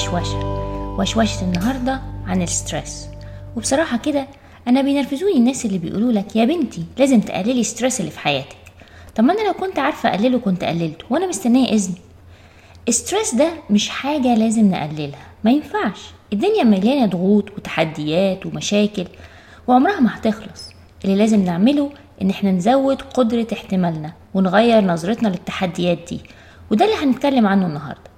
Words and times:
وشوشة 0.00 0.38
وشوشة 0.98 1.42
النهاردة 1.42 2.00
عن 2.26 2.42
ال 2.42 2.50
stress. 2.50 3.06
وبصراحة 3.56 3.98
كده 3.98 4.26
أنا 4.68 4.82
بينرفزوني 4.82 5.36
الناس 5.36 5.66
اللي 5.66 5.78
بيقولوا 5.78 6.12
لك 6.12 6.36
يا 6.36 6.44
بنتي 6.44 6.84
لازم 6.98 7.20
تقللي 7.20 7.60
ال 7.60 7.66
stress 7.66 8.00
اللي 8.00 8.10
في 8.10 8.18
حياتك. 8.18 8.56
طب 9.16 9.24
ما 9.24 9.32
أنا 9.32 9.48
لو 9.48 9.52
كنت 9.52 9.78
عارفة 9.78 10.08
أقلله 10.08 10.38
كنت 10.38 10.64
قللته 10.64 11.04
وأنا 11.10 11.26
مستنية 11.26 11.68
إذن. 11.72 11.94
ال 12.88 12.95
stress 12.95 13.34
ده 13.34 13.50
مش 13.70 13.88
حاجة 13.88 14.34
لازم 14.34 14.70
نقللها 14.70 15.26
ما 15.44 15.50
ينفعش. 15.50 16.00
الدنيا 16.32 16.64
مليانة 16.64 17.06
ضغوط 17.06 17.50
وتحديات 17.50 18.46
ومشاكل 18.46 19.06
وعمرها 19.68 20.00
ما 20.00 20.16
هتخلص. 20.16 20.70
اللي 21.04 21.16
لازم 21.16 21.44
نعمله 21.44 21.90
إن 22.22 22.30
إحنا 22.30 22.50
نزود 22.50 23.02
قدرة 23.02 23.46
احتمالنا 23.52 24.12
ونغير 24.34 24.84
نظرتنا 24.84 25.28
للتحديات 25.28 25.98
دي 26.08 26.20
وده 26.70 26.84
اللي 26.84 26.96
هنتكلم 26.96 27.46
عنه 27.46 27.66
النهاردة. 27.66 28.09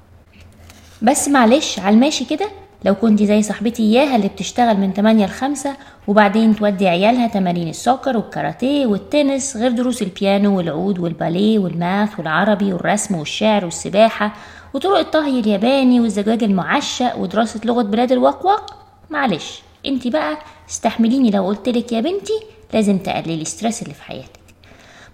بس 1.02 1.28
معلش 1.28 1.78
على 1.78 1.94
الماشي 1.94 2.24
كده؟ 2.24 2.48
لو 2.84 2.94
كنت 2.94 3.22
زي 3.22 3.42
صاحبتي 3.42 3.82
إياها 3.82 4.16
اللي 4.16 4.28
بتشتغل 4.28 4.76
من 4.76 4.92
8 4.92 5.26
ل 5.26 5.28
5 5.28 5.76
وبعدين 6.06 6.56
تودي 6.56 6.88
عيالها 6.88 7.26
تمارين 7.26 7.68
ال 7.68 7.75
soccer 7.75 8.16
والكاراتيه 8.16 8.86
والتنس 8.86 9.56
غير 9.56 9.70
دروس 9.70 10.02
البيانو 10.02 10.56
والعود 10.56 10.98
والباليه 10.98 11.58
وال 11.58 11.78
math 11.78 12.18
والعربي 12.18 12.72
والرسم 12.72 13.14
والشعر 13.14 13.64
والسباحة 13.64 14.32
وطرق 14.74 14.98
الطهي 14.98 15.40
الياباني 15.40 16.00
والزجاج 16.00 16.44
المعشق 16.44 17.18
ودراسة 17.18 17.60
لغة 17.64 17.82
بلاد 17.82 18.12
الوقوق؟ 18.12 18.74
معلش 19.10 19.62
انت 19.86 20.08
بقى 20.08 20.38
استحمليني 20.70 21.30
لو 21.30 21.46
قلتلك 21.46 21.92
يا 21.92 22.00
بنتي 22.00 22.40
لازم 22.74 22.98
تقللي 22.98 23.42
ال 23.42 23.48
stress 23.48 23.82
اللي 23.82 23.94
في 23.94 24.02
حياتك. 24.02 24.40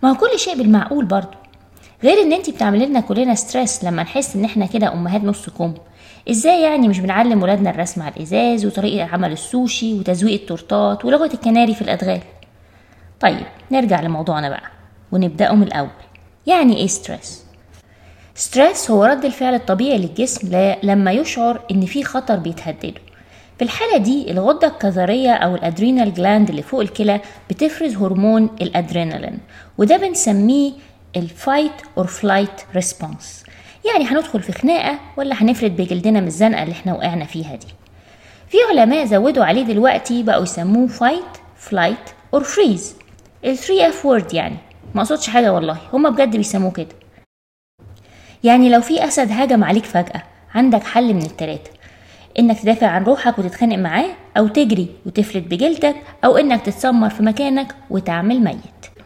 ما 0.03 0.11
هو 0.11 0.15
كل 0.15 0.39
شيء 0.39 0.57
بالمعقول 0.59 1.05
برضو. 1.05 1.37
غير 2.05 2.23
إن 2.23 2.33
انت 2.33 2.51
بتعملي 2.51 2.87
لنا 2.87 3.01
كلنا 3.01 3.35
stress 3.34 3.84
لما 3.85 4.03
نحس 4.03 4.37
إن 4.37 4.45
إحنا 4.45 4.67
كده 4.67 4.93
أمهات 4.93 5.25
نص 5.25 5.51
كم. 5.51 5.75
إزاي 6.31 6.63
يعني 6.63 6.89
مش 6.89 7.01
بنعلم 7.01 7.43
ولادنا 7.43 7.71
الرسم 7.71 8.03
على 8.03 8.15
الإزاز 8.17 8.67
وطريقة 8.67 9.07
عمل 9.07 9.33
السوشي 9.33 9.95
وتزويق 9.95 10.41
التورتات 10.41 11.05
ولغة 11.05 11.31
الكناري 11.35 11.75
في 11.75 11.83
الأدغال؟ 11.83 12.21
طيب 13.21 13.47
نرجع 13.71 14.01
لموضوعنا 14.01 14.49
بقى 14.49 14.63
ونبدأه 15.13 15.55
من 15.55 15.63
الأول. 15.63 15.89
يعني 16.47 16.77
إيه 16.77 16.87
stress 16.87 17.45
stress 18.34 18.91
هو 18.91 19.05
رد 19.05 19.25
الفعل 19.25 19.55
الطبيعي 19.55 19.99
للجسم 19.99 20.49
لما 20.83 21.12
يشعر 21.12 21.61
إن 21.71 21.87
في 21.87 22.05
خطر 22.05 22.37
بيتهدده. 22.37 23.01
في 23.59 23.65
الحالة 23.65 23.97
دي 23.97 24.31
الغدة 24.31 24.69
الكظرية 24.69 25.31
أو 25.33 25.55
ال 25.55 25.62
adrenal 25.62 26.15
gland 26.15 26.48
اللي 26.51 26.62
فوق 26.62 26.81
الكلى 26.81 27.21
بتفرز 27.51 27.97
هرمون 27.97 28.51
الأدرينالين 28.62 29.39
وده 29.79 29.97
بنسميه 29.97 30.73
ال 31.17 31.26
fight 31.26 31.73
or 31.98 32.07
flight 32.07 32.62
response 32.75 33.45
يعني 33.92 34.05
هندخل 34.05 34.42
في 34.42 34.53
خناقة 34.53 34.98
ولا 35.17 35.42
هنفرد 35.42 35.77
بجلدنا 35.77 36.20
من 36.20 36.27
الزنقة 36.27 36.62
اللي 36.62 36.73
إحنا 36.73 36.95
وقعنا 36.95 37.25
فيها 37.25 37.56
دي. 37.56 37.67
في 38.48 38.56
علماء 38.70 39.05
زودوا 39.05 39.45
عليه 39.45 39.62
دلوقتي 39.62 40.23
بقوا 40.23 40.42
يسموه 40.42 40.87
fight 40.87 41.25
flight 41.57 42.11
or 42.34 42.45
freeze 42.45 42.97
ال 43.45 43.52
three 43.52 43.89
F 43.89 44.07
word 44.07 44.34
يعني. 44.34 44.56
ما 44.95 45.03
اقصدش 45.03 45.31
حاجة 45.31 45.53
والله. 45.53 45.78
هما 45.93 46.10
بجد 46.10 46.37
بيسموه 46.37 46.71
كده. 46.71 46.94
يعني 48.44 48.69
لو 48.69 48.81
في 48.81 49.04
أسد 49.04 49.28
هجم 49.33 49.65
عليك 49.65 49.84
فجأة 49.84 50.22
عندك 50.54 50.83
حل 50.83 51.15
من 51.15 51.22
التلاتة. 51.22 51.71
إنك 52.38 52.60
تدافع 52.60 52.87
عن 52.87 53.04
روحك 53.04 53.38
وتتخانق 53.38 53.77
معاه 53.77 54.09
أو 54.37 54.49
تجري 54.49 54.88
وتفلت 55.06 55.44
بجلدك 55.44 55.97
أو 56.25 56.37
إنك 56.37 56.60
تتسمر 56.62 57.10
في 57.10 57.22
مكانك 57.22 57.75
وتعمل 57.91 58.41
ميت. 58.41 58.97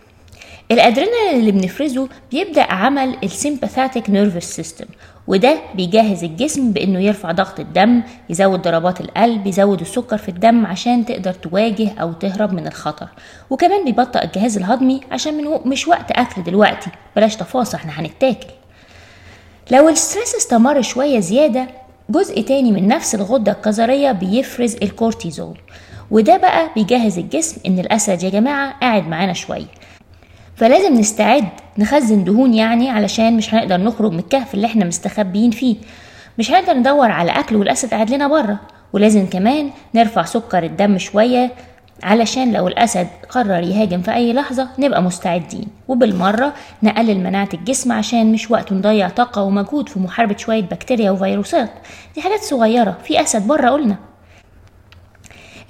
الأدرينالين 0.73 1.41
اللي 1.41 1.53
بنفرزه 1.53 2.09
بيبدأ 2.31 2.63
عمل 2.73 3.17
ال 3.25 3.32
sympathetic 3.32 4.11
nervous 4.11 4.57
system 4.57 4.85
وده 5.27 5.59
بيجهز 5.75 6.25
الجسم 6.25 6.73
بإنه 6.73 7.01
يرفع 7.01 7.33
ضغط 7.33 7.61
الدم 7.61 8.03
يزود 8.31 8.63
ضربات 8.63 9.01
القلب 9.01 9.47
يزود 9.47 9.81
السكر 9.81 10.19
في 10.19 10.29
الدم 10.29 10.67
عشان 10.67 11.05
تقدر 11.05 11.33
تواجه 11.33 11.91
أو 12.01 12.13
تهرب 12.13 12.53
من 12.53 12.67
الخطر. 12.67 13.09
وكمان 13.51 13.85
بيبطئ 13.85 14.25
الجهاز 14.25 14.57
الهضمي 14.57 15.01
عشان 15.11 15.35
من 15.35 15.45
مش 15.71 15.89
وقت 15.89 16.11
أكل 16.11 16.43
دلوقتي 16.43 16.91
بلاش 17.17 17.37
تفاصيل 17.37 17.81
إحنا 17.81 17.93
هنتاكل. 18.01 18.49
لو 19.71 19.89
ال 19.89 19.95
stress 19.95 20.35
استمر 20.35 20.83
شوية 20.83 21.21
زيادة 21.21 21.67
جزء 22.11 22.41
تاني 22.41 22.73
من 22.73 22.89
نفس 22.89 23.15
الغدة 23.15 23.53
الكظرية 23.53 24.13
بيفرز 24.13 24.77
الكورتيزول. 24.83 25.59
وده 26.11 26.37
بقى 26.37 26.69
بيجهز 26.75 27.19
الجسم 27.19 27.61
إن 27.67 27.79
الأسد 27.79 28.23
يا 28.23 28.31
جماعة 28.31 28.75
قاعد 28.81 29.09
معانا 29.09 29.33
شوية. 29.33 29.67
فلازم 30.57 30.95
نستعد 30.95 31.49
نخزن 31.79 32.25
دهون 32.25 32.55
يعني 32.55 32.91
علشان 32.91 33.37
مش 33.37 33.55
هنقدر 33.55 33.77
نخرج 33.77 34.13
من 34.13 34.19
الكهف 34.19 34.55
اللي 34.55 34.67
إحنا 34.67 34.85
مستخبيين 34.85 35.51
فيه. 35.51 35.77
مش 36.39 36.51
هنقدر 36.51 36.73
ندور 36.73 37.11
على 37.11 37.31
أكل 37.31 37.57
والأسد 37.57 37.91
قاعد 37.91 38.11
لنا 38.11 38.29
بره. 38.29 38.59
ولازم 38.93 39.27
كمان 39.27 39.71
نرفع 39.95 40.23
سكر 40.25 40.63
الدم 40.63 40.99
شوية 40.99 41.51
علشان 42.03 42.53
لو 42.53 42.69
الأسد 42.69 43.07
قرر 43.31 43.63
يهاجم 43.63 44.03
في 44.03 44.15
أي 44.15 44.33
لحظة 44.33 44.69
نبقى 44.79 45.03
مستعدين. 45.03 45.67
وبالمرة 45.89 46.53
نقلل 46.83 47.19
مناعة 47.21 47.49
الجسم 47.55 47.93
عشان 47.93 48.33
مش 48.33 48.51
وقت 48.51 48.73
نضيع 48.73 49.09
طاقة 49.09 49.43
ومجهود 49.43 49.89
في 49.89 49.99
محاربة 49.99 50.37
شوية 50.37 50.63
بكتيريا 50.63 51.11
وفيروسات. 51.11 51.71
دي 52.15 52.23
حاجات 52.23 52.41
صغيرة 52.41 52.97
في 53.05 53.21
أسد 53.21 53.47
بره 53.47 53.71
قلنا. 53.71 53.97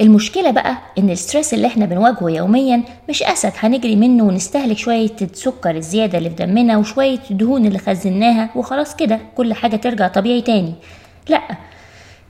المشكلة 0.03 0.51
بقى 0.51 0.79
إن 0.99 1.11
ال 1.11 1.17
stress 1.17 1.55
اللي 1.55 1.67
إحنا 1.67 1.87
بنواجهه 1.87 2.31
يوميا 2.31 2.83
مش 3.09 3.23
أسد. 3.23 3.53
هنجري 3.59 3.97
منه 3.97 4.25
ونستهلك 4.25 4.79
شوية 4.79 5.11
السكر 5.23 5.77
الزيادة 5.77 6.19
اللي 6.19 6.31
في 6.31 6.37
دمنا 6.37 6.77
وشوية 6.79 7.19
الدهون 7.31 7.67
اللي 7.67 7.79
خزناها 7.79 8.51
وخلاص 8.57 8.97
كده. 8.97 9.21
كل 9.37 9.55
حاجة 9.55 9.77
ترجع 9.77 10.09
طبيعي 10.09 10.41
تاني. 10.41 10.75
لأ 11.29 11.41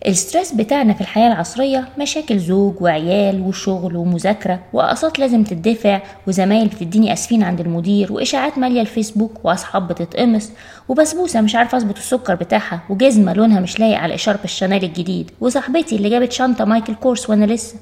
ال 0.06 0.13
stress 0.13 0.53
بتاعنا 0.53 0.93
في 0.95 1.01
الحياة 1.01 1.27
العصرية 1.27 1.89
مشاكل 1.99 2.39
زوج 2.39 2.75
وعيال 2.81 3.41
وشغل 3.41 3.97
ومذاكرة 3.97 4.61
وأقساط 4.73 5.19
لازم 5.19 5.45
تدفع 5.45 6.01
وزمايل 6.27 6.69
بتديني 6.69 7.13
إسفين 7.12 7.43
عند 7.43 7.61
المدير 7.61 8.13
وإشاعات 8.13 8.59
مالية 8.59 8.81
الفيسبوك 8.81 9.45
وأصحاب 9.45 9.89
بتتقمص 9.89 10.51
وبسبوسة 10.89 11.41
مش 11.41 11.55
عارفة 11.55 11.79
أظبط 11.79 11.97
السكر 11.97 12.35
بتاعها 12.35 12.81
وجزمة 12.91 13.33
لونها 13.33 13.61
مش 13.61 13.81
لايق 13.81 13.99
على 13.99 14.15
إشارب 14.15 14.41
الشانيل 14.45 14.85
الجديد 14.85 15.31
وصاحبتي 15.41 15.97
اللي 15.97 16.09
جابت 16.11 16.33
شنطة 16.33 16.65
مايكل 16.65 16.95
كورس 16.95 17.31
وأنا 17.31 17.45
لسه 17.45 17.75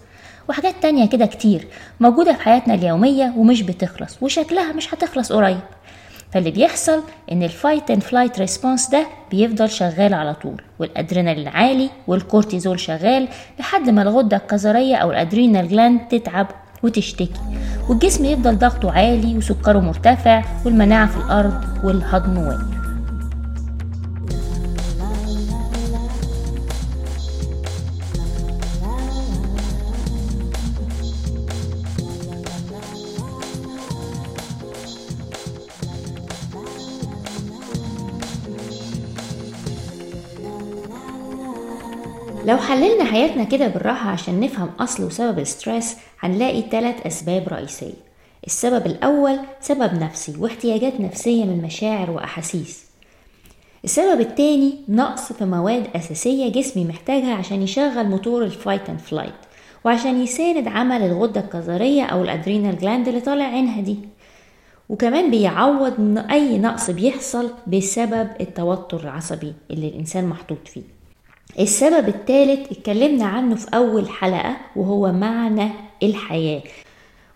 وحاجات 0.49 0.75
تانية 0.83 1.07
كده 1.09 1.27
كتير 1.27 1.67
موجودة 2.01 2.33
في 2.33 2.41
حياتنا 2.43 2.75
اليومية 2.75 3.35
ومش 3.37 3.63
بتخلص 3.63 4.17
وشكلها 4.23 4.73
مش 4.73 4.95
هتخلص 4.95 5.33
قريب 5.33 5.59
فاللي 6.33 6.51
بيحصل 6.51 7.03
إن 7.33 7.43
ال 7.43 7.51
fight 7.51 7.91
and 7.91 8.03
flight 8.03 8.39
response 8.39 8.91
ده 8.91 9.07
بيفضل 9.31 9.71
شغال 9.71 10.15
على 10.15 10.35
طول 10.35 10.63
والادرينالين 10.79 11.49
عالي 11.49 11.91
والكورتيزول 12.07 12.81
شغال 12.81 13.29
لحد 13.59 13.91
ما 13.91 14.03
الغدة 14.03 14.37
الكظريه 14.37 14.97
أو 14.97 15.11
ال 15.11 15.18
adrenal 15.18 15.69
gland 15.69 16.01
تتعب 16.09 16.47
وتشتكي. 16.83 17.41
والجسم 17.89 18.25
يفضل 18.25 18.59
ضغطه 18.59 18.93
عالي 18.93 19.37
وسكره 19.37 19.79
مرتفع 19.79 20.43
والمناعة 20.65 21.07
في 21.07 21.17
الأرض 21.17 21.65
والهضم 21.85 22.39
واقف. 22.39 22.80
لو 42.45 42.57
حللنا 42.57 43.05
حياتنا 43.05 43.45
كده 43.45 43.69
بالراحة 43.69 44.11
عشان 44.11 44.41
نفهم 44.41 44.69
أصل 44.81 45.05
وسبب 45.05 45.39
ال 45.39 45.47
stress 45.47 45.97
هنلاقي 46.21 46.63
ثلاث 46.71 47.07
أسباب 47.07 47.49
رئيسية. 47.49 47.95
السبب 48.47 48.87
الأول 48.87 49.39
سبب 49.61 49.95
نفسي 50.03 50.35
واحتياجات 50.39 51.01
نفسية 51.01 51.45
من 51.45 51.63
مشاعر 51.63 52.11
وأحاسيس. 52.11 52.85
السبب 53.85 54.21
التاني 54.21 54.75
نقص 54.89 55.33
في 55.33 55.45
مواد 55.45 55.87
أساسية 55.97 56.49
جسمي 56.53 56.85
محتاجها 56.85 57.35
عشان 57.35 57.63
يشغل 57.63 58.09
موتور 58.09 58.45
ال 58.45 58.53
fight 58.53 58.91
and 58.91 58.99
flight 58.99 59.35
وعشان 59.85 60.23
يساند 60.23 60.69
عمل 60.69 61.03
الغدة 61.03 61.41
الكظرية 61.41 62.03
أو 62.05 62.23
ال 62.23 62.30
adrenal 62.30 62.79
gland 62.79 63.09
اللي 63.09 63.21
طالع 63.21 63.45
عينها 63.45 63.81
دي. 63.81 63.97
وكمان 64.89 65.31
بيعوض 65.31 66.19
أي 66.31 66.59
نقص 66.59 66.91
بيحصل 66.91 67.51
بسبب 67.67 68.29
التوتر 68.41 69.01
العصبي 69.01 69.55
اللي 69.71 69.89
الإنسان 69.89 70.27
محطوط 70.27 70.69
فيه. 70.69 71.00
السبب 71.61 72.09
الثالث 72.09 72.73
اتكلمنا 72.73 73.25
عنه 73.25 73.55
في 73.55 73.77
أول 73.77 74.09
حلقة 74.09 74.57
وهو 74.77 75.13
معنى 75.13 75.69
الحياة. 76.03 76.63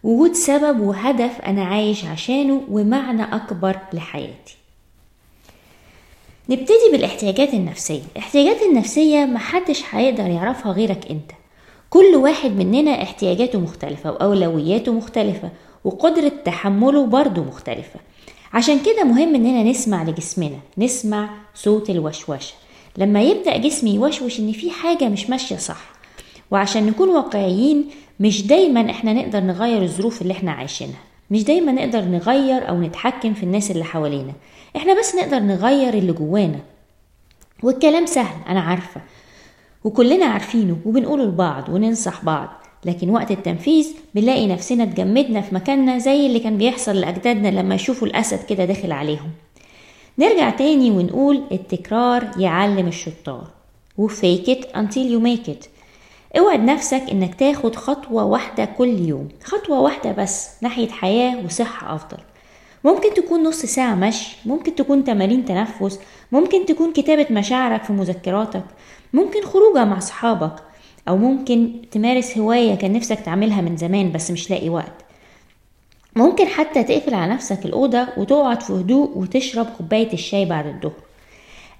وجود 0.02 0.32
سبب 0.32 0.80
وهدف 0.80 1.40
أنا 1.40 1.64
عايش 1.64 2.04
عشانه 2.04 2.62
ومعنى 2.70 3.22
أكبر 3.22 3.78
لحياتي. 3.92 4.56
نبتدي 6.50 6.88
بالإحتياجات 6.92 7.54
النفسية. 7.54 8.00
الاحتياجات 8.12 8.62
النفسية 8.62 9.24
محدش 9.24 9.82
هيقدر 9.90 10.26
يعرفها 10.26 10.72
غيرك 10.72 11.10
أنت. 11.10 11.30
كل 11.90 12.14
واحد 12.16 12.50
مننا 12.50 13.02
احتياجاته 13.02 13.60
مختلفة 13.60 14.10
وأولوياته 14.12 14.92
مختلفة 14.92 15.50
وقدرة 15.84 16.32
تحمله 16.44 17.06
برضه 17.06 17.42
مختلفة. 17.42 18.00
عشان 18.52 18.78
كده 18.80 19.04
مهم 19.04 19.34
إننا 19.34 19.62
نسمع 19.62 20.02
لجسمنا 20.02 20.58
نسمع 20.78 21.30
صوت 21.54 21.90
الوشوشة. 21.90 22.54
لما 22.98 23.22
يبدأ 23.22 23.56
جسمي 23.56 23.94
يوشوش 23.94 24.40
إن 24.40 24.52
في 24.52 24.70
حاجة 24.70 25.08
مش 25.08 25.30
ماشية 25.30 25.56
صح. 25.56 25.80
وعشان 26.50 26.86
نكون 26.86 27.08
واقعيين 27.08 27.84
مش 28.20 28.46
دايما 28.46 28.90
إحنا 28.90 29.12
نقدر 29.12 29.40
نغير 29.40 29.82
الظروف 29.82 30.22
اللي 30.22 30.32
إحنا 30.32 30.52
عايشينها. 30.52 30.98
مش 31.30 31.44
دايما 31.44 31.72
نقدر 31.72 32.00
نغير 32.04 32.68
أو 32.68 32.80
نتحكم 32.80 33.34
في 33.34 33.42
الناس 33.42 33.70
اللي 33.70 33.84
حوالينا. 33.84 34.32
إحنا 34.76 34.98
بس 35.00 35.14
نقدر 35.14 35.38
نغير 35.38 35.94
اللي 35.94 36.12
جوانا. 36.12 36.58
والكلام 37.62 38.06
سهل 38.06 38.36
أنا 38.48 38.60
عارفة. 38.60 39.00
وكلنا 39.84 40.26
عارفينه 40.26 40.76
وبنقوله 40.86 41.24
لبعض 41.24 41.68
وننصح 41.68 42.24
بعض. 42.24 42.48
لكن 42.84 43.10
وقت 43.10 43.30
التنفيذ 43.30 43.88
بنلاقي 44.14 44.46
نفسنا 44.46 44.82
اتجمدنا 44.84 45.40
في 45.40 45.54
مكاننا 45.54 45.98
زي 45.98 46.26
اللي 46.26 46.40
كان 46.40 46.58
بيحصل 46.58 46.96
لأجدادنا 46.96 47.48
لما 47.48 47.74
يشوفوا 47.74 48.08
الأسد 48.08 48.44
كده 48.44 48.64
داخل 48.64 48.92
عليهم. 48.92 49.30
نرجع 50.18 50.50
تاني 50.50 50.90
ونقول 50.90 51.42
التكرار 51.52 52.30
يعلم 52.38 52.88
الشطار. 52.88 53.46
و 53.98 54.08
fake 54.08 54.46
it 54.46 54.64
until 54.76 55.06
you 55.12 55.20
make 55.26 55.48
it. 55.48 55.68
اوعد 56.38 56.60
نفسك 56.60 57.02
إنك 57.12 57.34
تاخد 57.34 57.76
خطوة 57.76 58.24
واحدة 58.24 58.64
كل 58.64 58.88
يوم. 58.88 59.28
خطوة 59.44 59.80
واحدة 59.80 60.12
بس 60.12 60.50
ناحية 60.60 60.88
حياة 60.88 61.44
وصحة 61.44 61.94
أفضل. 61.94 62.18
ممكن 62.84 63.14
تكون 63.14 63.42
نص 63.42 63.66
ساعة 63.66 63.94
مشي 63.94 64.36
ممكن 64.46 64.74
تكون 64.74 65.04
تمارين 65.04 65.44
تنفس 65.44 66.00
ممكن 66.32 66.66
تكون 66.66 66.92
كتابة 66.92 67.26
مشاعرك 67.30 67.84
في 67.84 67.92
مذكراتك 67.92 68.64
ممكن 69.12 69.42
خروجة 69.42 69.84
مع 69.84 69.98
صحابك 69.98 70.54
أو 71.08 71.16
ممكن 71.16 71.72
تمارس 71.90 72.38
هواية 72.38 72.74
كان 72.74 72.92
نفسك 72.92 73.20
تعملها 73.20 73.60
من 73.60 73.76
زمان 73.76 74.12
بس 74.12 74.30
مش 74.30 74.50
لاقي 74.50 74.68
وقت. 74.68 75.03
ممكن 76.16 76.46
حتى 76.46 76.82
تقفل 76.84 77.14
على 77.14 77.32
نفسك 77.32 77.64
الأوضة 77.64 78.08
وتقعد 78.16 78.62
في 78.62 78.72
هدوء 78.72 79.18
وتشرب 79.18 79.66
كوباية 79.78 80.12
الشاي 80.12 80.44
بعد 80.44 80.66
الظهر. 80.66 80.92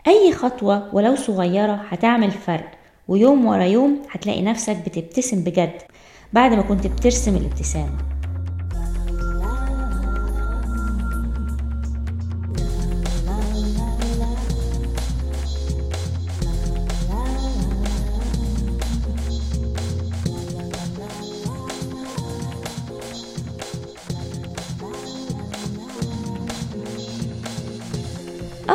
أي 0.06 0.32
خطوة 0.32 0.94
ولو 0.94 1.16
صغيرة 1.16 1.72
هتعمل 1.88 2.30
فرق 2.30 2.70
ويوم 3.08 3.46
ورا 3.46 3.64
يوم 3.64 4.02
هتلاقي 4.10 4.42
نفسك 4.42 4.76
بتبتسم 4.86 5.44
بجد 5.44 5.82
بعد 6.32 6.52
ما 6.52 6.62
كنت 6.62 6.86
بترسم 6.86 7.36
الابتسامة. 7.36 8.13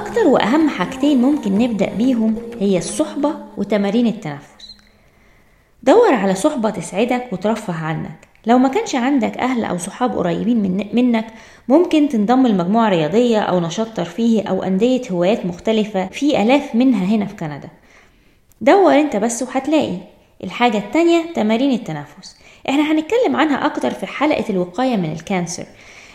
أكتر 0.09 0.27
وأهم 0.27 0.69
حاجتين 0.69 1.21
ممكن 1.21 1.57
نبدأ 1.57 1.89
بيهم 1.93 2.35
هي 2.59 2.77
الصحبة 2.77 3.35
وتمارين 3.57 4.07
التنفس. 4.07 4.77
دور 5.83 6.13
على 6.13 6.35
صحبة 6.35 6.69
تسعدك 6.69 7.27
وترفه 7.31 7.73
عنك. 7.73 8.27
لو 8.45 8.57
ما 8.57 8.69
كانش 8.69 8.95
عندك 8.95 9.37
أهل 9.37 9.65
أو 9.65 9.77
صحاب 9.77 10.17
قريبين 10.17 10.57
من 10.57 10.85
منك 10.93 11.25
ممكن 11.67 12.09
تنضم 12.09 12.47
لمجموعة 12.47 12.89
رياضية 12.89 13.39
أو 13.39 13.59
نشاط 13.59 13.87
ترفيهي 13.87 14.41
أو 14.41 14.63
أندية 14.63 15.01
هوايات 15.11 15.45
مختلفة 15.45 16.07
في 16.07 16.41
آلاف 16.41 16.75
منها 16.75 17.05
هنا 17.05 17.25
في 17.25 17.35
كندا. 17.35 17.69
دور 18.61 18.99
أنت 18.99 19.15
بس 19.15 19.43
وهتلاقي. 19.43 19.97
الحاجة 20.43 20.77
التانية 20.77 21.33
تمارين 21.33 21.71
التنفس. 21.71 22.35
إحنا 22.69 22.91
هنتكلم 22.91 23.35
عنها 23.35 23.65
أكتر 23.65 23.91
في 23.91 24.05
حلقة 24.05 24.45
الوقاية 24.49 24.95
من 24.97 25.11
الكانسر. 25.11 25.65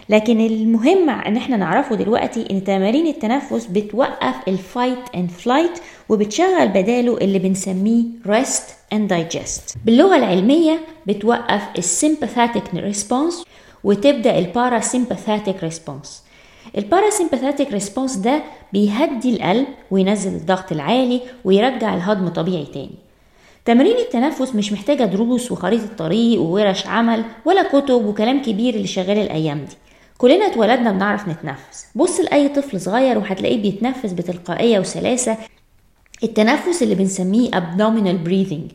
لكن 0.09 0.41
المهم 0.41 1.11
إن 1.11 1.37
إحنا 1.37 1.57
نعرفه 1.57 1.97
دلوقتي 1.97 2.47
إن 2.51 2.65
تمارين 2.65 3.07
التنفس 3.07 3.67
بتوقف 3.67 4.35
ال 4.49 4.57
fight 4.57 4.99
and 5.15 5.31
flight 5.31 5.71
وبتشغل 6.09 6.69
بداله 6.69 7.17
اللي 7.19 7.39
بنسميه 7.39 8.05
rest 8.27 8.95
and 8.95 9.09
digest. 9.13 9.77
باللغة 9.85 10.17
العلمية 10.17 10.81
بتوقف 11.07 11.63
ال 11.79 11.87
sympathetic 11.87 12.75
response 12.75 13.45
وتبدأ 13.85 14.39
ال 14.39 14.47
parasympathetic 14.47 15.63
response 15.65 16.23
ال 16.79 16.85
parasympathetic 16.85 17.73
response 17.73 18.17
ده 18.17 18.43
بيهدي 18.73 19.37
القلب 19.37 19.67
وينزل 19.91 20.31
الضغط 20.31 20.73
العالي 20.73 21.21
ويرجع 21.45 21.95
الهضم 21.95 22.29
طبيعي 22.29 22.67
تاني. 22.75 22.95
تمارين 23.65 23.97
التنفس 23.97 24.55
مش 24.55 24.73
محتاجة 24.73 25.05
دروس 25.05 25.53
وخريطة 25.53 25.87
طريق 25.99 26.41
وورش 26.41 26.87
عمل 26.87 27.25
ولا 27.45 27.63
كتب 27.63 28.07
وكلام 28.07 28.43
كبير 28.43 28.75
اللي 28.75 28.87
شغال 28.87 29.19
الأيام 29.19 29.59
دي. 29.59 29.77
كلنا 30.19 30.47
اتولدنا 30.47 30.93
بنعرف 30.93 31.29
نتنفس. 31.29 31.87
بص 31.95 32.21
لأي 32.21 32.49
طفل 32.49 32.81
صغير 32.81 33.19
وهتلاقيه 33.19 33.63
بيتنفس 33.63 34.13
بتلقائية 34.13 34.79
وسلاسة. 34.79 35.37
التنفس 36.23 36.83
اللي 36.83 36.95
بنسميه 36.95 37.51
abdominal 37.51 38.29
breathing. 38.29 38.73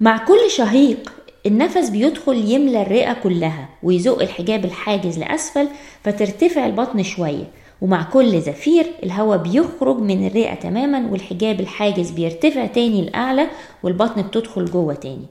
مع 0.00 0.18
كل 0.18 0.50
شهيق 0.50 1.12
النفس 1.46 1.88
بيدخل 1.88 2.50
يملى 2.50 2.82
الرئة 2.82 3.12
كلها 3.12 3.68
ويزق 3.82 4.22
الحجاب 4.22 4.64
الحاجز 4.64 5.18
لأسفل 5.18 5.68
فترتفع 6.04 6.66
البطن 6.66 7.02
شوية. 7.02 7.44
ومع 7.80 8.02
كل 8.02 8.40
زفير 8.40 8.86
الهواء 9.02 9.38
بيخرج 9.38 9.98
من 9.98 10.26
الرئة 10.26 10.54
تماما 10.54 11.08
والحجاب 11.10 11.60
الحاجز 11.60 12.10
بيرتفع 12.10 12.66
تاني 12.66 13.02
لأعلى 13.04 13.46
والبطن 13.82 14.22
بتدخل 14.22 14.64
جوه 14.64 14.94
تاني. 14.94 15.26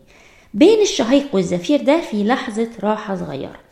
بين 0.53 0.81
الشهيق 0.81 1.25
والزفير 1.33 1.81
ده 1.81 2.01
في 2.01 2.23
لحظة 2.23 2.67
راحة 2.83 3.15
صغيرة. 3.15 3.70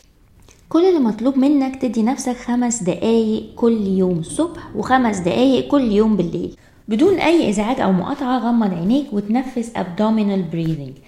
كل 0.69 0.85
اللي 0.85 0.99
مطلوب 0.99 1.37
منك 1.37 1.75
تدي 1.75 2.03
نفسك 2.03 2.35
خمس 2.35 2.83
دقايق 2.83 3.43
كل 3.55 3.87
يوم 3.87 4.19
الصبح 4.19 4.75
وخمس 4.75 5.17
دقايق 5.17 5.67
كل 5.67 5.91
يوم 5.91 6.15
بالليل. 6.15 6.55
بدون 6.87 7.13
أي 7.19 7.49
إزعاج 7.49 7.79
أو 7.79 7.91
مقاطعة 7.91 8.39
غمض 8.39 8.73
عينيك 8.73 9.13
وتنفس 9.13 9.71
abdominal 9.73 10.53
breathing. 10.53 10.99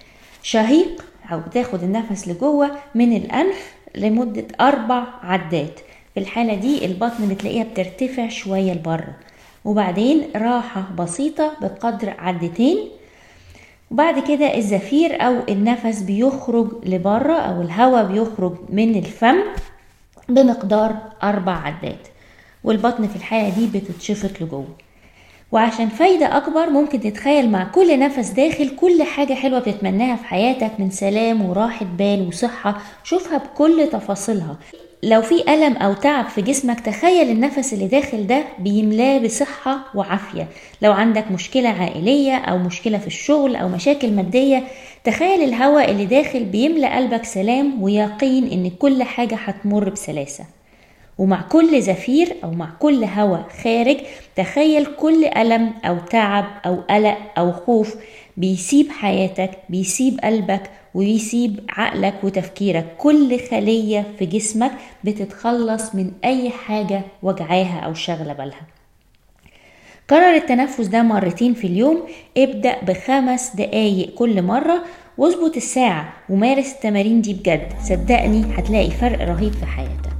شهيق 0.42 1.04
أو 1.32 1.40
تاخد 1.54 1.82
النفس 1.82 2.28
لجوه 2.28 2.70
من 2.94 3.16
الأنف 3.16 3.74
لمدة 3.96 4.46
أربع 4.60 5.04
عدات. 5.22 5.80
في 6.14 6.20
الحالة 6.20 6.54
دي 6.54 6.86
البطن 6.86 7.28
بتلاقيها 7.28 7.64
بترتفع 7.64 8.28
شوية 8.28 8.72
لبره. 8.72 9.16
وبعدين 9.64 10.22
راحة 10.36 10.88
بسيطة 10.98 11.52
بقدر 11.60 12.14
عدتين 12.18 12.78
وبعد 13.92 14.18
كده 14.28 14.56
الزفير 14.56 15.22
أو 15.22 15.36
النفس 15.48 16.02
بيخرج 16.02 16.68
لبره 16.84 17.32
أو 17.32 17.62
الهواء 17.62 18.04
بيخرج 18.06 18.56
من 18.68 18.96
الفم 18.96 19.36
بمقدار 20.28 20.96
أربع 21.22 21.52
عدات 21.52 22.08
والبطن 22.64 23.06
في 23.08 23.16
الحالة 23.16 23.48
دي 23.48 23.66
بتتشفط 23.78 24.42
لجوه. 24.42 24.66
وعشان 25.52 25.88
فايدة 25.88 26.36
أكبر 26.36 26.70
ممكن 26.70 27.00
تتخيل 27.00 27.50
مع 27.50 27.64
كل 27.64 27.98
نفس 27.98 28.30
داخل 28.30 28.76
كل 28.76 29.02
حاجة 29.02 29.34
حلوة 29.34 29.60
بتتمناها 29.60 30.16
في 30.16 30.24
حياتك 30.24 30.70
من 30.78 30.90
سلام 30.90 31.42
وراحة 31.46 31.86
بال 31.98 32.28
وصحة 32.28 32.78
شوفها 33.04 33.38
بكل 33.38 33.88
تفاصيلها. 33.92 34.56
لو 35.04 35.22
في 35.22 35.54
ألم 35.54 35.76
أو 35.76 35.92
تعب 35.92 36.28
في 36.28 36.42
جسمك 36.42 36.80
تخيل 36.80 37.30
النفس 37.30 37.72
اللي 37.72 37.86
داخل 37.86 38.26
ده 38.26 38.44
بيملاه 38.58 39.18
بصحة 39.18 39.84
وعافية. 39.94 40.48
لو 40.82 40.92
عندك 40.92 41.30
مشكلة 41.30 41.68
عائلية 41.68 42.36
أو 42.36 42.58
مشكلة 42.58 42.98
في 42.98 43.06
الشغل 43.06 43.56
أو 43.56 43.68
مشاكل 43.68 44.12
مادية 44.12 44.64
تخيل 45.04 45.42
الهواء 45.42 45.90
اللي 45.90 46.04
داخل 46.04 46.44
بيملى 46.44 46.86
قلبك 46.86 47.24
سلام 47.24 47.82
ويقين 47.82 48.50
إن 48.50 48.70
كل 48.70 49.02
حاجة 49.02 49.34
هتمر 49.34 49.88
بسلاسة. 49.88 50.44
ومع 51.18 51.42
كل 51.42 51.82
زفير 51.82 52.36
أو 52.44 52.50
مع 52.50 52.70
كل 52.80 53.04
هواء 53.04 53.46
خارج 53.64 53.96
تخيل 54.36 54.84
كل 54.84 55.24
ألم 55.24 55.72
أو 55.84 55.98
تعب 55.98 56.44
أو 56.66 56.80
قلق 56.90 57.18
أو 57.38 57.52
خوف 57.52 57.94
بيسيب 58.36 58.90
حياتك 58.90 59.50
بيسيب 59.68 60.20
قلبك 60.24 60.70
ويسيب 60.94 61.60
عقلك 61.68 62.14
وتفكيرك. 62.22 62.94
كل 62.98 63.40
خلية 63.50 64.06
في 64.18 64.26
جسمك 64.26 64.72
بتتخلص 65.04 65.94
من 65.94 66.12
أي 66.24 66.50
حاجة 66.50 67.02
وجعاها 67.22 67.80
أو 67.80 67.94
شغلة 67.94 68.32
بالها. 68.32 68.66
كرر 70.10 70.34
التنفس 70.34 70.86
ده 70.86 71.02
مرتين 71.02 71.54
في 71.54 71.66
اليوم. 71.66 72.02
ابدأ 72.36 72.76
بخمس 72.84 73.56
دقايق 73.56 74.14
كل 74.14 74.42
مرة 74.42 74.84
واظبط 75.18 75.56
الساعة 75.56 76.12
ومارس 76.28 76.72
التمارين 76.72 77.20
دي 77.20 77.34
بجد. 77.34 77.72
صدقني 77.82 78.44
هتلاقي 78.54 78.90
فرق 78.90 79.28
رهيب 79.28 79.52
في 79.52 79.66
حياتك. 79.66 80.11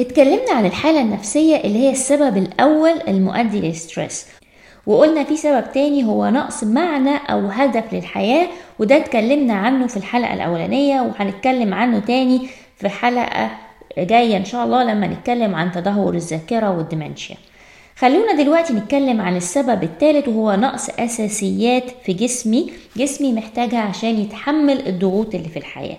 اتكلمنا 0.00 0.52
عن 0.52 0.66
الحالة 0.66 1.00
النفسية 1.00 1.56
اللي 1.56 1.78
هي 1.78 1.90
السبب 1.90 2.36
الأول 2.36 2.94
المؤدي 3.08 3.60
للستريس 3.60 4.26
وقلنا 4.86 5.24
في 5.24 5.36
سبب 5.36 5.72
تاني 5.72 6.04
هو 6.04 6.28
نقص 6.28 6.64
معنى 6.64 7.16
أو 7.30 7.46
هدف 7.46 7.94
للحياة 7.94 8.48
وده 8.78 8.96
اتكلمنا 8.96 9.54
عنه 9.54 9.86
في 9.86 9.96
الحلقة 9.96 10.34
الأولانية 10.34 11.00
وهنتكلم 11.00 11.74
عنه 11.74 11.98
تاني 11.98 12.48
في 12.76 12.88
حلقة 12.88 13.50
جاية 13.98 14.36
إن 14.36 14.44
شاء 14.44 14.64
الله 14.64 14.84
لما 14.84 15.06
نتكلم 15.06 15.54
عن 15.54 15.72
تدهور 15.72 16.14
الذاكرة 16.14 16.70
والدمنشيا 16.70 17.36
خلونا 17.96 18.32
دلوقتي 18.42 18.72
نتكلم 18.72 19.20
عن 19.20 19.36
السبب 19.36 19.82
الثالث 19.82 20.28
وهو 20.28 20.54
نقص 20.54 20.90
أساسيات 20.98 21.84
في 22.04 22.12
جسمي. 22.12 22.70
جسمي 22.96 23.32
محتاجها 23.32 23.80
عشان 23.80 24.18
يتحمل 24.20 24.86
الضغوط 24.88 25.34
اللي 25.34 25.48
في 25.48 25.58
الحياة. 25.58 25.96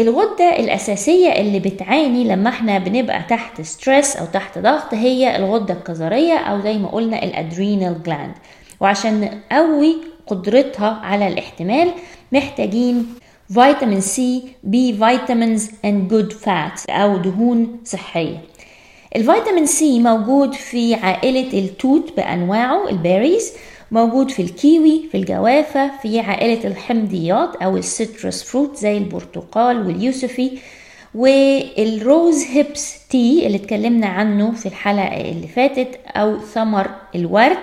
الغدة 0.00 0.56
الأساسية 0.58 1.28
اللي 1.28 1.60
بتعاني 1.60 2.24
لما 2.24 2.50
إحنا 2.50 2.78
بنبقى 2.78 3.22
تحت 3.22 3.60
stress 3.60 4.16
أو 4.16 4.26
تحت 4.26 4.58
ضغط 4.58 4.94
هي 4.94 5.36
الغدة 5.36 5.74
الكظرية 5.74 6.38
أو 6.38 6.60
زي 6.60 6.78
ما 6.78 6.88
قلنا 6.88 7.22
ال 7.22 7.32
adrenal 7.32 8.02
gland 8.02 8.32
وعشان 8.80 9.40
نقوي 9.52 9.96
قدرتها 10.26 11.00
على 11.02 11.28
الاحتمال 11.28 11.90
محتاجين 12.32 13.06
vitamin 13.54 14.00
C 14.00 14.42
B 14.64 14.92
vitamins 14.92 15.70
and 15.84 16.08
good 16.08 16.32
fat 16.32 16.90
أو 16.90 17.16
دهون 17.16 17.80
صحية. 17.84 18.38
ال 19.16 19.22
vitamin 19.22 19.66
C 19.66 19.98
موجود 20.00 20.54
في 20.54 20.94
عائلة 20.94 21.58
التوت 21.58 22.12
بأنواعه 22.16 22.88
ال 22.88 22.96
berries 22.96 23.52
موجود 23.90 24.30
في 24.30 24.42
الكيوي 24.42 25.08
في 25.12 25.16
الجوافة 25.16 25.90
في 26.02 26.20
عائلة 26.20 26.64
الحمضيات 26.64 27.56
أو 27.56 27.76
ال 27.76 27.85
citrus 27.85 28.42
fruit 28.42 28.76
زي 28.76 28.98
البرتقال 28.98 29.86
واليوسفي 29.86 30.58
وال 31.14 31.57
rose 31.57 32.44
hips 32.44 33.08
tea 33.08 33.46
اللي 33.46 33.56
اتكلمنا 33.58 34.06
عنه 34.06 34.52
في 34.52 34.66
الحلقة 34.66 35.20
اللي 35.30 35.48
فاتت 35.48 35.88
أو 36.16 36.38
ثمر 36.38 36.90
الورد. 37.14 37.58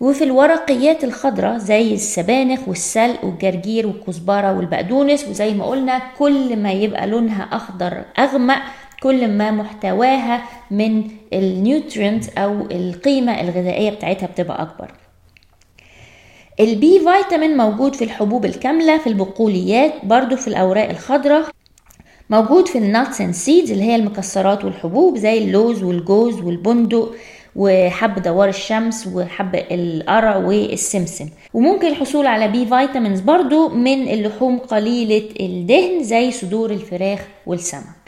وفي 0.00 0.24
الورقيات 0.24 1.04
الخضراء 1.04 1.58
زي 1.58 1.94
السبانخ 1.94 2.68
والسلق 2.68 3.24
والجرجير 3.24 3.86
والكزبرة 3.86 4.52
والبقدونس. 4.56 5.28
وزي 5.28 5.54
ما 5.54 5.64
قلنا 5.64 6.02
كل 6.18 6.56
ما 6.56 6.72
يبقى 6.72 7.06
لونها 7.06 7.48
أخضر 7.52 8.04
أغمق 8.18 8.62
كل 9.02 9.28
ما 9.28 9.50
محتواها 9.50 10.42
من 10.70 11.04
ال 11.32 11.44
nutrient 11.44 12.38
أو 12.38 12.60
القيمة 12.70 13.40
الغذائية 13.40 13.90
بتاعتها 13.90 14.26
بتبقى 14.26 14.62
أكبر. 14.62 14.90
ال 16.60 16.80
B 16.80 17.00
vitamin 17.00 17.56
موجود 17.56 17.94
في 17.94 18.04
الحبوب 18.04 18.44
الكاملة 18.44 18.98
في 18.98 19.06
البقوليات 19.06 19.92
برضو 20.04 20.36
في 20.36 20.48
الأوراق 20.48 20.88
الخضراء. 20.90 21.50
موجود 22.30 22.68
في 22.68 22.78
ال 22.78 22.86
nuts 22.86 23.20
and 23.20 23.34
seeds 23.34 23.70
اللي 23.70 23.84
هي 23.84 23.96
المكسرات 23.96 24.64
والحبوب 24.64 25.16
زي 25.16 25.38
اللوز 25.38 25.82
والجوز 25.82 26.40
والبندق 26.40 27.14
وحب 27.56 28.22
دوار 28.22 28.48
الشمس 28.48 29.06
وحب 29.14 29.54
القرع 29.54 30.36
والسمسم. 30.36 31.28
وممكن 31.54 31.86
الحصول 31.86 32.26
على 32.26 32.48
B 32.48 32.66
vitamins 32.66 33.20
برضو 33.20 33.68
من 33.68 34.08
اللحوم 34.08 34.58
قليلة 34.58 35.28
الدهن 35.40 36.02
زي 36.02 36.30
صدور 36.30 36.70
الفراخ 36.70 37.20
والسمك. 37.46 37.98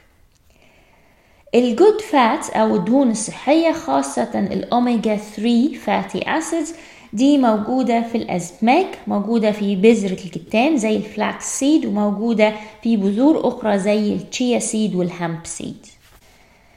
ال 1.54 1.63
good 1.63 2.00
fat 2.00 2.50
أو 2.50 2.76
الدهون 2.76 3.10
الصحية 3.10 3.72
خاصة 3.72 4.48
الأوميجا 4.52 5.16
3 5.16 5.74
fatty 5.74 6.38
acids 6.38 6.74
دي 7.12 7.38
موجودة 7.38 8.02
في 8.02 8.14
الأسماك 8.18 8.98
موجودة 9.06 9.52
في 9.52 9.76
بذرة 9.76 10.12
الكتان 10.24 10.76
زي 10.76 10.96
ال 10.96 11.08
flax 11.08 11.58
seed 11.58 11.86
وموجودة 11.86 12.52
في 12.82 12.96
بذور 12.96 13.48
أخرى 13.48 13.78
زي 13.78 14.12
ال 14.12 14.21
chia 14.21 14.58
seed 14.58 14.94
وال 14.94 15.09
hemp 15.09 15.38
seed. 15.44 15.86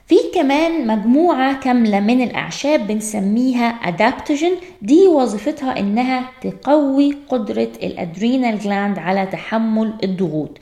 في 0.07 0.15
كمان 0.35 0.87
مجموعة 0.87 1.59
كاملة 1.59 1.99
من 1.99 2.21
الأعشاب 2.21 2.87
بنسميها 2.87 3.65
adaptogen 3.67 4.51
دي 4.81 5.07
وظيفتها 5.07 5.79
إنها 5.79 6.29
تقوي 6.41 7.17
قدرة 7.29 7.69
ال 7.83 7.93
adrenal 7.93 8.59
gland 8.59 8.99
على 8.99 9.25
تحمل 9.25 9.93
الضغوط 10.03 10.57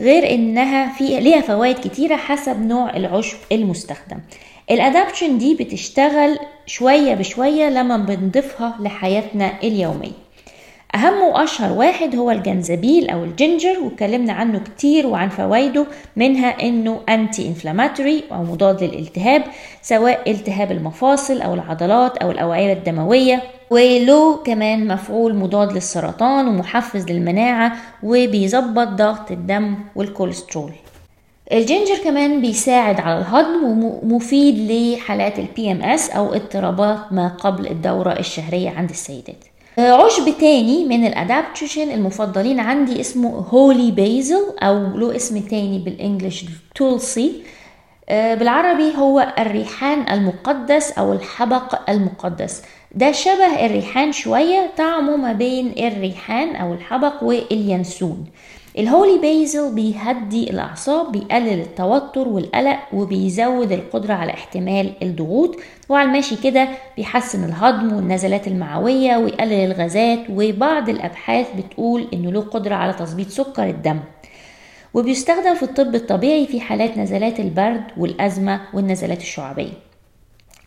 غير 0.00 0.34
إنها 0.34 0.92
في 0.92 1.20
ليها 1.20 1.40
فوائد 1.40 1.76
كتيرة 1.78 2.16
حسب 2.16 2.66
نوع 2.66 2.96
العشب 2.96 3.36
المستخدم. 3.52 4.18
ال 4.70 4.77
adaptogen 4.77 5.38
دي 5.38 5.54
بتشتغل 5.54 6.38
شوية 6.66 7.14
بشوية 7.14 7.68
لما 7.68 7.96
بنضيفها 7.96 8.74
لحياتنا 8.80 9.52
اليومية. 9.62 10.12
أهم 10.94 11.22
وأشهر 11.22 11.72
واحد 11.72 12.16
هو 12.16 12.30
الجنزبيل 12.30 13.10
أو 13.10 13.24
ال 13.24 13.32
ginger 13.32 13.80
واتكلمنا 13.80 14.32
عنه 14.32 14.58
كتير 14.58 15.06
وعن 15.06 15.28
فوائده 15.28 15.86
منها 16.16 16.48
إنه 16.62 17.00
anti-inflammatory 17.08 18.24
أو 18.32 18.42
مضاد 18.42 18.82
للالتهاب 18.84 19.42
سواء 19.82 20.30
التهاب 20.30 20.72
المفاصل 20.72 21.40
أو 21.40 21.54
العضلات 21.54 22.16
أو 22.16 22.30
الأوعية 22.30 22.72
الدموية 22.72 23.42
وله 23.70 24.36
كمان 24.36 24.88
مفعول 24.88 25.34
مضاد 25.36 25.72
للسرطان 25.72 26.48
ومحفز 26.48 27.10
للمناعة 27.10 27.72
وبيظبط 28.02 28.88
ضغط 28.88 29.30
الدم 29.30 29.74
والكوليسترول. 29.96 30.72
ال 31.52 31.59
ginger 31.59 31.98
كمان 32.04 32.40
بيساعد 32.40 33.00
على 33.00 33.18
الهضم 33.18 33.64
ومفيد 33.84 34.70
لحالات 34.70 35.38
ال 35.38 35.72
PMS 35.72 36.10
أو 36.10 36.34
اضطرابات 36.34 37.12
ما 37.12 37.28
قبل 37.28 37.66
الدورة 37.66 38.12
الشهرية 38.18 38.70
عند 38.70 38.90
السيدات. 38.90 39.44
عشب 39.78 40.38
تاني 40.40 40.84
من 40.84 41.06
الادابتوشن 41.06 41.90
المفضلين 41.90 42.60
عندي 42.60 43.00
اسمه 43.00 43.28
هولي 43.28 43.90
بيزل 43.90 44.44
أو 44.62 44.96
له 44.96 45.16
اسم 45.16 45.40
تاني 45.40 45.78
بالإنجلش 45.78 46.44
تولسي 46.74 47.32
بالعربي 48.10 48.96
هو 48.96 49.34
الريحان 49.38 50.12
المقدس 50.12 50.92
أو 50.92 51.12
الحبق 51.12 51.90
المقدس. 51.90 52.62
ده 52.94 53.12
شبه 53.12 53.66
الريحان 53.66 54.12
شوية 54.12 54.70
طعمه 54.78 55.16
ما 55.16 55.32
بين 55.32 55.74
الريحان 55.78 56.56
أو 56.56 56.74
الحبق 56.74 57.24
واليانسون. 57.24 58.24
الهولي 58.78 59.18
بيزل 59.18 59.74
بيهدي 59.74 60.50
الأعصاب 60.50 61.12
بيقلل 61.12 61.60
التوتر 61.60 62.28
والقلق 62.28 62.78
وبيزود 62.92 63.72
القدرة 63.72 64.14
على 64.14 64.32
احتمال 64.32 64.92
الضغوط. 65.02 65.56
وعلى 65.88 66.08
الماشي 66.08 66.36
كده 66.36 66.68
بيحسن 66.96 67.44
الهضم 67.44 67.92
والنزلات 67.92 68.48
المعوية 68.48 69.16
ويقلل 69.16 69.52
الغازات 69.52 70.18
وبعض 70.30 70.88
الأبحاث 70.88 71.46
بتقول 71.56 72.08
إنه 72.12 72.32
له 72.32 72.40
قدرة 72.40 72.74
على 72.74 72.92
تظبيط 72.92 73.28
سكر 73.28 73.64
الدم. 73.64 74.00
وبيستخدم 74.94 75.54
في 75.54 75.62
الطب 75.62 75.94
الطبيعي 75.94 76.46
في 76.46 76.60
حالات 76.60 76.98
نزلات 76.98 77.40
البرد 77.40 77.84
والأزمة 77.96 78.60
والنزلات 78.74 79.20
الشعبية. 79.20 79.89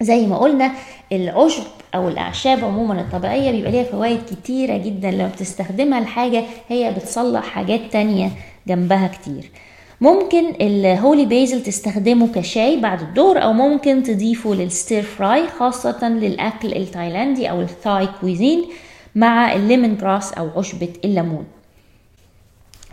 زي 0.03 0.27
ما 0.27 0.37
قلنا 0.37 0.71
العشب 1.11 1.63
أو 1.95 2.07
الأعشاب 2.07 2.65
عموما 2.65 3.01
الطبيعية 3.01 3.51
بيبقى 3.51 3.71
ليها 3.71 3.83
فوائد 3.83 4.19
كتيرة 4.31 4.77
جدا. 4.77 5.11
لما 5.11 5.27
بتستخدمها 5.27 5.99
لحاجة 6.01 6.43
هي 6.69 6.91
بتصلح 6.91 7.43
حاجات 7.43 7.81
تانية 7.91 8.29
جنبها 8.67 9.07
كتير. 9.07 9.51
ممكن 10.01 10.49
ال 10.61 10.74
holy 10.74 11.25
basil 11.25 11.63
تستخدمه 11.63 12.27
كشاي 12.35 12.79
بعد 12.79 13.01
الظهر 13.01 13.43
أو 13.43 13.53
ممكن 13.53 14.03
تضيفه 14.03 14.53
لل 14.53 14.69
stir 14.69 15.01
fry 15.03 15.47
خاصة 15.47 16.09
للأكل 16.09 16.73
التايلاندي 16.73 17.49
أو 17.49 17.61
ال 17.61 17.71
Thai 17.71 18.07
cuisine 18.21 18.63
مع 19.15 19.53
ال 19.53 19.61
lemon 19.61 19.97
grass 19.97 20.33
أو 20.33 20.49
عشبة 20.57 20.89
الليمون. 21.05 21.45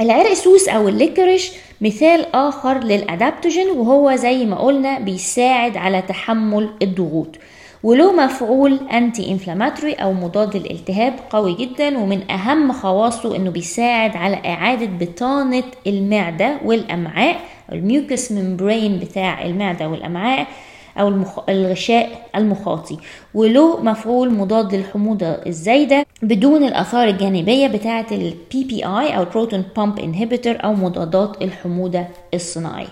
العرق 0.00 0.32
سوس 0.32 0.68
أو 0.68 0.88
ال 0.88 0.95
licorice 0.95 1.52
مثال 1.80 2.34
آخر 2.34 2.78
لل 2.84 3.00
adaptogen 3.00 3.70
وهو 3.70 4.16
زي 4.16 4.46
ما 4.46 4.56
قلنا 4.56 4.98
بيساعد 4.98 5.76
على 5.76 6.02
تحمل 6.02 6.70
الضغوط. 6.82 7.36
وله 7.82 8.12
مفعول 8.12 8.80
anti-inflammatory 8.92 9.92
أو 9.92 10.12
مضاد 10.12 10.56
للالتهاب 10.56 11.14
قوي 11.30 11.54
جدا 11.54 11.98
ومن 11.98 12.30
أهم 12.30 12.72
خواصه 12.72 13.36
إنه 13.36 13.50
بيساعد 13.50 14.16
على 14.16 14.36
إعادة 14.46 14.86
بطانة 14.86 15.64
المعدة 15.86 16.56
والأمعاء 16.64 17.40
ال 17.72 17.81
mucous 17.81 18.32
membrane 18.32 18.98
بتاع 18.98 19.44
المعدة 19.46 19.88
والأمعاء. 19.88 20.46
أو 20.98 21.08
المخ... 21.08 21.38
الغشاء 21.48 22.08
المخاطي. 22.36 22.96
وله 23.34 23.80
مفعول 23.80 24.30
مضاد 24.34 24.74
للحموضة 24.74 25.26
الزايدة 25.26 26.06
بدون 26.22 26.64
الجانبية 27.08 27.66
بتاعة 27.66 28.06
ال 28.12 28.64
PPI 28.64 29.16
أو 29.16 29.24
proton 29.24 29.64
pump 29.76 29.98
inhibitor 29.98 30.56
أو 30.64 30.74
مضادات 30.74 31.42
الحموضة 31.42 32.04
الصناعيه 32.34 32.88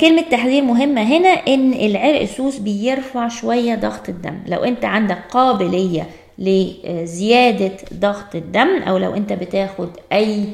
كلمة 0.00 0.22
تحذير 0.30 0.62
مهمة 0.62 1.02
هنا 1.02 1.28
إن 1.28 1.72
العرق 1.72 2.20
السوس 2.20 2.58
بيرفع 2.58 3.28
شوية 3.28 3.74
ضغط 3.74 4.08
الدم. 4.08 4.38
لو 4.46 4.64
أنت 4.64 4.84
عندك 4.84 5.18
قابلية 5.30 6.06
لزيادة 6.38 7.72
ضغط 7.94 8.34
الدم 8.34 8.82
أو 8.82 8.98
لو 8.98 9.14
أنت 9.14 9.32
بتاخد 9.32 9.88
أي 10.12 10.44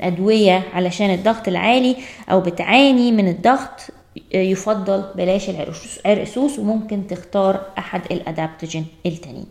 أدوية 0.00 0.62
علشان 0.74 1.10
الضغط 1.10 1.48
العالي 1.48 1.96
أو 2.30 2.40
بتعاني 2.40 3.12
من 3.12 3.28
الضغط 3.28 3.80
يفضل 4.34 5.04
بلاش 5.14 5.50
العرق 5.50 6.24
سوس 6.24 6.58
وممكن 6.58 7.06
تختار 7.06 7.60
أحد 7.78 8.00
ال 8.10 8.18
adaptogen 8.18 8.86
التانيين. 9.06 9.46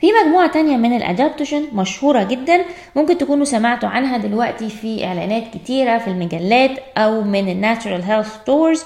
في 0.00 0.06
مجموعة 0.24 0.52
تانية 0.52 0.76
من 0.76 0.96
ال 0.96 1.03
adaptogen 1.03 1.66
مشهورة 1.72 2.22
جدا 2.22 2.64
ممكن 2.96 3.18
تكونوا 3.18 3.44
سمعتوا 3.44 3.88
عنها 3.88 4.16
دلوقتي 4.18 4.68
في 4.68 5.04
إعلانات 5.04 5.42
كتيرة 5.54 5.98
في 5.98 6.08
المجلات 6.08 6.70
أو 6.96 7.22
من 7.22 7.48
ال 7.48 7.55
natural 7.55 8.02
health 8.02 8.34
stores 8.34 8.84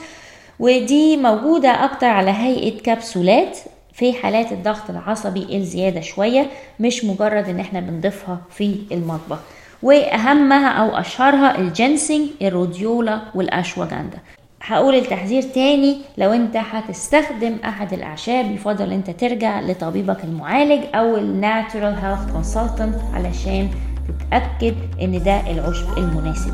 ودي 0.61 1.17
موجودة 1.17 1.85
أكتر 1.85 2.07
على 2.07 2.31
هيئة 2.31 2.79
كبسولات 2.83 3.59
في 3.93 4.13
حالات 4.13 4.53
الضغط 4.53 4.91
العصبي 4.91 5.57
الزيادة 5.57 6.01
شوية 6.01 6.47
مش 6.81 7.05
مجرد 7.05 7.49
إن 7.49 7.61
إحنا 7.61 7.81
بنضيفها 7.81 8.39
في 8.51 8.77
المطبخ. 8.93 9.39
وأهمها 9.83 10.69
أو 10.69 10.97
أشهرها 10.97 11.59
الجنسنج 11.59 12.29
ال 12.43 12.51
rhodiola 12.51 13.21
والأشواجندا. 13.35 14.19
هقول 14.67 14.95
التحذير 14.95 15.43
تاني 15.43 15.99
لو 16.19 16.33
انت 16.33 16.57
هتستخدم 16.57 17.57
أحد 17.65 17.93
الأعشاب 17.93 18.51
يفضل 18.51 18.93
انت 18.93 19.11
ترجع 19.11 19.61
لطبيبك 19.61 20.25
المعالج 20.25 20.85
أو 20.95 21.17
ال 21.17 21.26
natural 21.26 21.95
health 21.95 22.33
consultant 22.33 22.95
علشان 23.15 23.71
تتأكد 24.09 24.75
إن 25.03 25.23
ده 25.23 25.51
العشب 25.51 25.99
المناسب. 25.99 26.53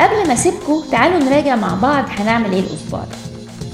قبل 0.00 0.26
ما 0.28 0.32
أسيبكم 0.32 0.82
تعالوا 0.90 1.18
نراجع 1.18 1.56
مع 1.56 1.74
بعض 1.82 2.04
هنعمل 2.08 2.52
إيه 2.52 2.60
الأسبوع 2.60 3.00
ده. 3.00 3.27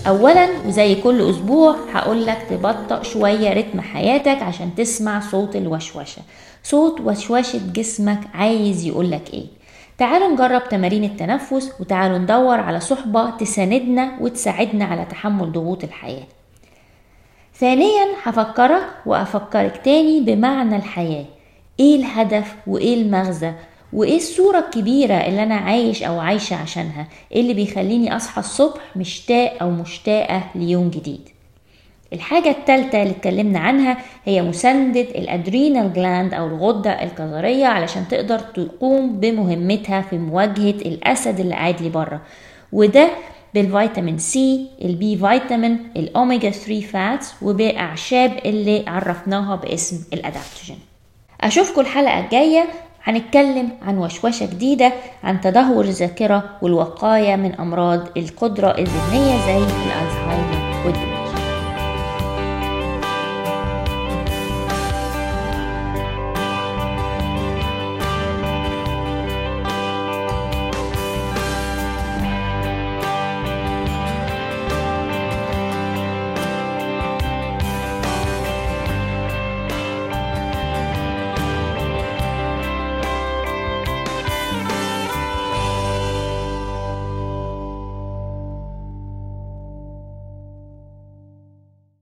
اولا 0.08 0.48
وزي 0.66 0.94
كل 0.94 1.30
أسبوع 1.30 1.76
هقولك 1.92 2.46
تبطأ 2.50 3.02
شوية 3.02 3.52
رتم 3.52 3.80
حياتك 3.80 4.42
عشان 4.42 4.74
تسمع 4.74 5.20
صوت 5.20 5.56
الوشوشة. 5.56 6.22
صوت 6.62 7.00
وشوشة 7.00 7.60
جسمك 7.72 8.20
عايز 8.34 8.86
يقولك 8.86 9.34
إيه. 9.34 9.46
تعالوا 9.98 10.28
نجرب 10.28 10.68
تمارين 10.68 11.04
التنفس 11.04 11.72
وتعالوا 11.80 12.18
ندور 12.18 12.60
على 12.60 12.80
صحبة 12.80 13.30
تساندنا 13.30 14.10
وتساعدنا 14.20 14.84
على 14.84 15.04
تحمل 15.04 15.52
ضغوط 15.52 15.84
الحياة. 15.84 16.26
ثانيا 17.58 18.06
هفكرك 18.22 18.86
وأفكرك 19.06 19.80
تاني 19.84 20.20
بمعنى 20.20 20.76
الحياة. 20.76 21.24
إيه 21.80 21.96
الهدف 21.96 22.54
وإيه 22.66 23.02
المغزى؟ 23.02 23.52
وإيه 23.94 24.16
الصورة 24.16 24.58
الكبيرة 24.58 25.14
اللي 25.14 25.42
أنا 25.42 25.54
عايش 25.54 26.02
أو 26.02 26.20
عايشة 26.20 26.56
عشانها؟ 26.56 27.06
إيه 27.32 27.40
اللي 27.40 27.54
بيخليني 27.54 28.16
أصحى 28.16 28.40
الصبح 28.40 28.80
مشتاق 28.96 29.56
أو 29.62 29.70
مشتاقة 29.70 30.42
ليوم 30.54 30.90
جديد؟ 30.90 31.28
الحاجة 32.12 32.50
التالتة 32.50 33.02
اللي 33.02 33.10
اتكلمنا 33.10 33.58
عنها 33.58 33.98
هي 34.24 34.42
مساندة 34.42 35.00
ال 35.00 35.12
adrenal 35.12 35.92
gland 35.92 36.34
أو 36.34 36.46
الغدة 36.46 37.02
الكظرية 37.02 37.66
علشان 37.66 38.08
تقدر 38.08 38.38
تقوم 38.38 39.20
بمهمتها 39.20 40.00
في 40.00 40.18
مواجهة 40.18 40.70
الأسد 40.70 41.40
اللي 41.40 41.54
قاعد 41.54 41.82
لي 41.82 41.88
بره. 41.88 42.20
وده 42.72 43.08
بال 43.54 43.69
vitamin 43.69 44.18
C 44.18 44.66
ال 44.82 44.99
B 44.99 45.16
vitamin 45.16 45.78
ال 45.96 46.05
omega 46.05 46.50
3 46.50 46.80
fats 46.80 47.34
وباعشاب 47.42 48.38
اللي 48.44 48.84
عرفناها 48.86 49.56
باسم 49.56 50.04
ال 50.12 50.18
adaptogen. 50.18 50.78
أشوفكم 51.40 51.80
الحلقة 51.80 52.20
الجاية. 52.24 52.64
هنتكلم 53.04 53.70
عن 53.82 53.98
وشوشة 53.98 54.46
جديدة 54.46 54.92
عن 55.24 55.40
تدهور 55.40 55.84
الذاكرة 55.84 56.44
والوقاية 56.62 57.36
من 57.36 57.54
أمراض 57.54 58.00
القدرة 58.16 58.68
الذهنية 58.78 59.46
زي 59.46 59.56
الألزهايمر 59.56 61.23